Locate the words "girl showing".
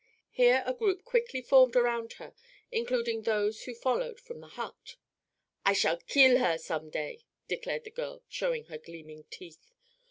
7.91-8.63